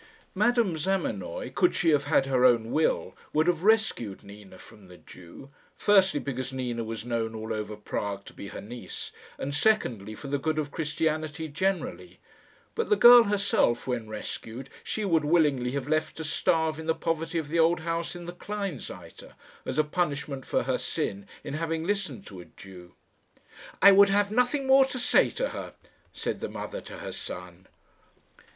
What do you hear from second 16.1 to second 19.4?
to starve in the poverty of the old house in the Kleinseite,